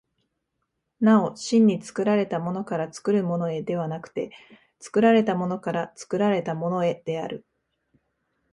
[0.99, 4.31] なお真に作られたものから作るものへではなくて、
[4.79, 7.45] 作られたものから作られたものへである。